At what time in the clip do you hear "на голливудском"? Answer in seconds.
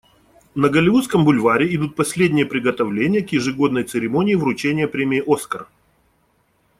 0.55-1.23